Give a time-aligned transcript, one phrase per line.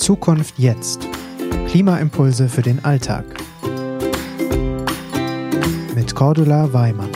[0.00, 1.06] Zukunft jetzt.
[1.68, 3.24] Klimaimpulse für den Alltag.
[5.94, 7.10] Mit Cordula Weimann.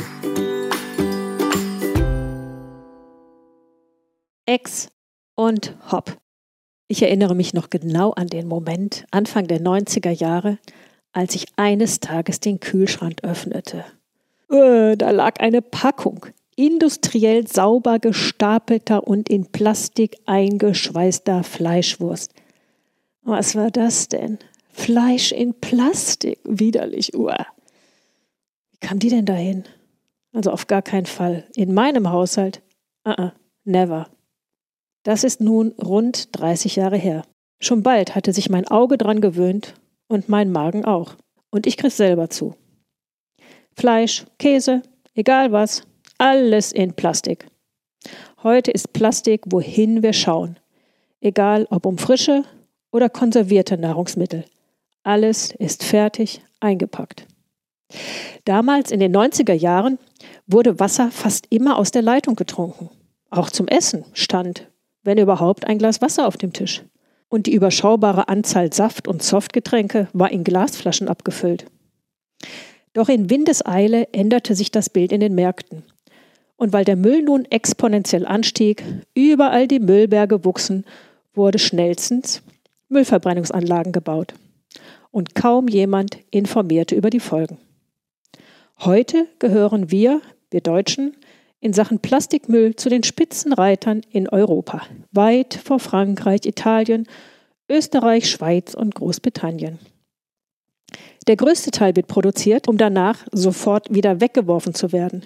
[4.45, 4.91] Ex
[5.35, 6.19] und Hop.
[6.87, 10.59] Ich erinnere mich noch genau an den Moment, Anfang der 90er Jahre,
[11.15, 13.87] als ich eines Tages den Kühlschrank öffnete.
[14.51, 16.27] Äh, da lag eine Packung
[16.57, 22.34] industriell sauber gestapelter und in Plastik eingeschweißter Fleischwurst.
[23.25, 24.39] Was war das denn?
[24.71, 27.47] Fleisch in Plastik, widerlich, uah.
[28.71, 29.65] Wie kam die denn dahin?
[30.35, 31.45] Also auf gar keinen Fall.
[31.57, 32.61] In meinem Haushalt?
[33.07, 33.33] Uh -uh,
[33.65, 34.11] never.
[35.05, 37.25] Das ist nun rund 30 Jahre her.
[37.61, 39.75] Schon bald hatte sich mein Auge dran gewöhnt
[40.07, 41.15] und mein Magen auch.
[41.51, 42.55] Und ich griff selber zu.
[43.75, 44.83] Fleisch, Käse,
[45.15, 45.87] egal was,
[46.19, 47.47] alles in Plastik.
[48.43, 50.59] Heute ist Plastik, wohin wir schauen.
[51.21, 52.45] Egal ob um frische
[52.95, 54.45] oder konservierte Nahrungsmittel.
[55.03, 57.27] Alles ist fertig eingepackt.
[58.45, 59.99] Damals in den 90er Jahren
[60.47, 62.91] wurde Wasser fast immer aus der Leitung getrunken.
[63.31, 64.69] Auch zum Essen stand,
[65.03, 66.85] wenn überhaupt, ein Glas Wasser auf dem Tisch.
[67.29, 71.67] Und die überschaubare Anzahl Saft- und Softgetränke war in Glasflaschen abgefüllt.
[72.93, 75.83] Doch in Windeseile änderte sich das Bild in den Märkten.
[76.57, 80.85] Und weil der Müll nun exponentiell anstieg, überall die Müllberge wuchsen,
[81.35, 82.44] wurde schnellstens
[82.95, 84.33] Müllverbrennungsanlagen gebaut.
[85.11, 87.59] Und kaum jemand informierte über die Folgen.
[88.81, 91.15] Heute gehören wir, wir Deutschen,
[91.61, 97.07] in Sachen Plastikmüll zu den Spitzenreitern in Europa, weit vor Frankreich, Italien,
[97.69, 99.79] Österreich, Schweiz und Großbritannien.
[101.27, 105.25] Der größte Teil wird produziert, um danach sofort wieder weggeworfen zu werden.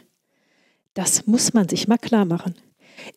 [0.95, 2.55] Das muss man sich mal klar machen.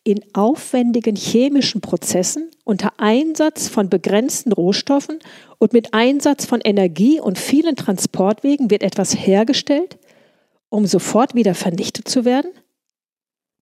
[0.04, 5.18] In aufwendigen chemischen Prozessen unter Einsatz von begrenzten Rohstoffen
[5.58, 9.98] und mit Einsatz von Energie und vielen Transportwegen wird etwas hergestellt,
[10.68, 12.50] um sofort wieder vernichtet zu werden?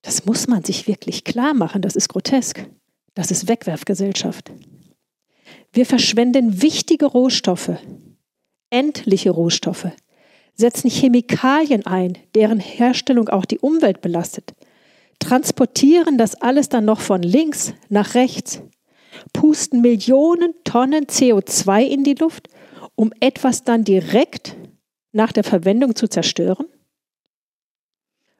[0.02, 2.66] Das muss man sich wirklich klar machen, das ist grotesk.
[3.14, 4.50] Das ist Wegwerfgesellschaft.
[5.72, 7.72] Wir verschwenden wichtige Rohstoffe,
[8.70, 9.88] endliche Rohstoffe,
[10.54, 14.54] setzen Chemikalien ein, deren Herstellung auch die Umwelt belastet,
[15.20, 18.62] transportieren das alles dann noch von links nach rechts,
[19.32, 22.48] pusten Millionen Tonnen CO2 in die Luft,
[22.96, 24.56] um etwas dann direkt
[25.12, 26.66] nach der Verwendung zu zerstören?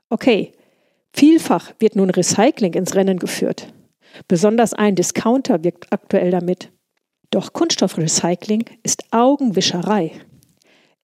[0.09, 0.53] Okay,
[1.13, 3.73] vielfach wird nun Recycling ins Rennen geführt.
[4.27, 6.73] Besonders ein Discounter wirkt aktuell damit.
[7.31, 10.13] Doch Kunststoffrecycling ist Augenwischerei.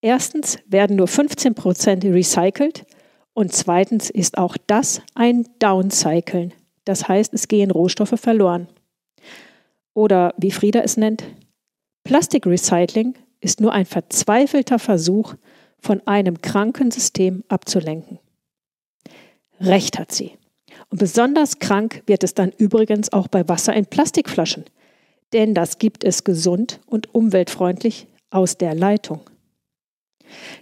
[0.00, 2.84] Erstens werden nur 15 Prozent recycelt
[3.36, 6.54] und zweitens ist auch das ein Downcyclen.
[6.86, 8.66] Das heißt, es gehen Rohstoffe verloren.
[9.92, 11.22] Oder wie Frieda es nennt,
[12.04, 15.34] Plastikrecycling ist nur ein verzweifelter Versuch,
[15.78, 18.18] von einem kranken System abzulenken.
[19.60, 20.32] Recht hat sie.
[20.88, 24.64] Und besonders krank wird es dann übrigens auch bei Wasser in Plastikflaschen,
[25.34, 29.20] denn das gibt es gesund und umweltfreundlich aus der Leitung.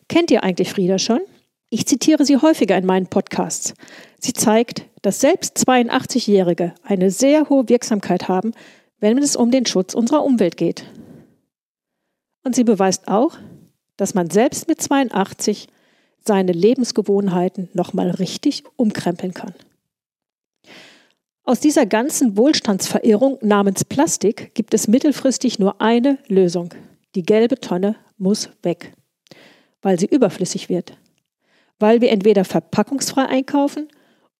[0.08, 1.20] Kennt ihr eigentlich Frieda schon?
[1.70, 3.75] Ich zitiere sie häufiger in meinen Podcasts.
[4.19, 8.52] Sie zeigt, dass selbst 82-Jährige eine sehr hohe Wirksamkeit haben,
[9.00, 10.84] wenn es um den Schutz unserer Umwelt geht.
[12.44, 13.36] Und sie beweist auch,
[13.97, 15.69] dass man selbst mit 82
[16.25, 19.54] seine Lebensgewohnheiten nochmal richtig umkrempeln kann.
[21.42, 26.72] Aus dieser ganzen Wohlstandsverirrung namens Plastik gibt es mittelfristig nur eine Lösung.
[27.14, 28.94] Die gelbe Tonne muss weg
[29.84, 30.96] weil sie überflüssig wird.
[31.78, 33.88] Weil wir entweder verpackungsfrei einkaufen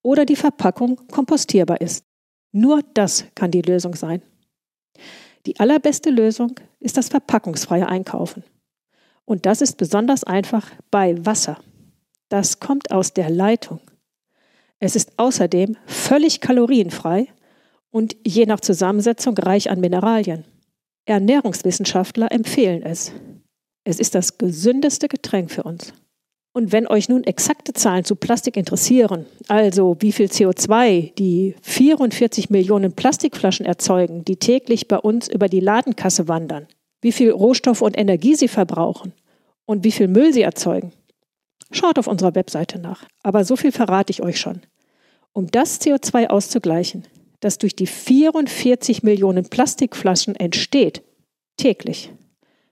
[0.03, 2.05] oder die Verpackung kompostierbar ist.
[2.53, 4.23] Nur das kann die Lösung sein.
[5.47, 8.45] Die allerbeste Lösung ist das verpackungsfreie Einkaufen.
[9.25, 11.59] Und das ist besonders einfach bei Wasser.
[12.29, 13.81] Das kommt aus der Leitung.
[14.79, 17.29] Es ist außerdem völlig kalorienfrei
[17.91, 20.45] und je nach Zusammensetzung reich an Mineralien.
[21.07, 23.13] Ernährungswissenschaftler empfehlen es.
[23.85, 25.93] Es ist das gesündeste Getränk für uns.
[26.57, 32.49] Und wenn euch nun exakte Zahlen zu Plastik interessieren, also wie viel CO2 die 44
[32.49, 36.69] Millionen Plastikflaschen erzeugen, die täglich bei uns über die Ladenkasse wandern,
[37.01, 39.13] wie viel Rohstoff und Energie sie verbrauchen
[39.67, 40.93] und wie viel Müll sie erzeugen,
[41.73, 43.05] schaut auf unserer Webseite nach.
[43.25, 44.61] Aber so viel verrate ich euch schon.
[45.33, 47.03] Um das CO2 auszugleichen,
[47.41, 51.03] das durch die 44 Millionen Plastikflaschen entsteht,
[51.57, 52.13] täglich,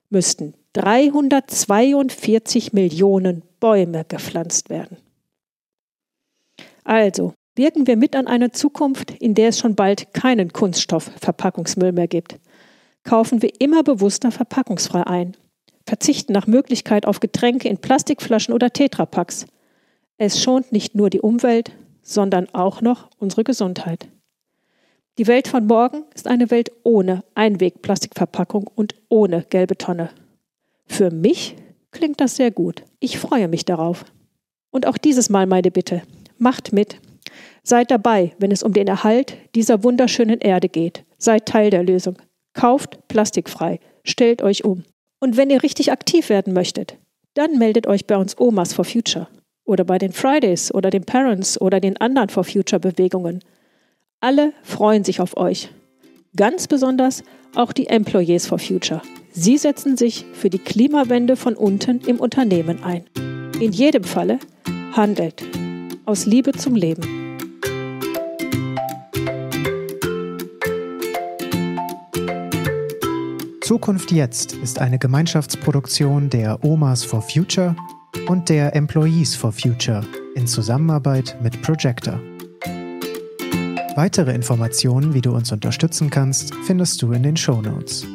[0.08, 4.96] müssten 342 Millionen Bäume gepflanzt werden.
[6.84, 12.08] Also, wirken wir mit an eine Zukunft, in der es schon bald keinen Kunststoffverpackungsmüll mehr
[12.08, 12.38] gibt.
[13.04, 15.36] kaufen wir immer bewusster verpackungsfrei ein,
[15.86, 19.46] verzichten nach Möglichkeit auf Getränke in Plastikflaschen oder Tetrapacks.
[20.18, 21.72] Es schont nicht nur die Umwelt,
[22.02, 24.08] sondern auch noch unsere Gesundheit.
[25.18, 30.10] Die Welt von morgen ist eine Welt ohne Einwegplastikverpackung und ohne gelbe Tonne.
[30.87, 31.56] Für mich
[31.90, 32.82] klingt das sehr gut.
[33.00, 34.05] Ich freue mich darauf.
[34.70, 36.02] Und auch dieses Mal meine Bitte.
[36.38, 36.96] Macht mit.
[37.62, 41.05] Seid dabei, wenn es um den Erhalt dieser wunderschönen Erde geht.
[41.19, 42.17] Seid Teil der Lösung.
[42.55, 43.79] Kauft plastikfrei.
[44.05, 44.84] Stellt euch um.
[45.20, 46.99] Und wenn ihr richtig aktiv werden möchtet,
[47.35, 49.28] dann meldet euch bei uns Omas for Future
[49.64, 53.40] oder bei den Fridays oder den Parents oder den anderen for Future Bewegungen.
[54.20, 55.70] Alle freuen sich auf euch.
[56.37, 57.23] Ganz besonders
[57.55, 59.02] auch die Employees for Future.
[59.34, 63.05] Sie setzen sich für die Klimawende von unten im Unternehmen ein.
[63.61, 64.38] In jedem Falle
[64.93, 65.43] handelt
[66.05, 67.02] aus Liebe zum Leben.
[73.62, 77.75] Zukunft jetzt ist eine Gemeinschaftsproduktion der Omas for Future
[78.28, 80.02] und der Employees for Future
[80.35, 82.20] in Zusammenarbeit mit Projector.
[83.96, 88.06] Weitere Informationen, wie du uns unterstützen kannst, findest du in den Show Notes.